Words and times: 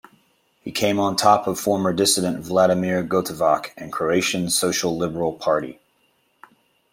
He 0.61 0.71
came 0.71 0.97
on 0.99 1.15
top 1.15 1.45
of 1.45 1.59
former 1.59 1.93
dissident 1.93 2.39
Vladimir 2.43 3.03
Gotovac 3.03 3.73
and 3.77 3.93
Croatian 3.93 4.49
Social 4.49 4.97
Liberal 4.97 5.33
Party. 5.33 5.79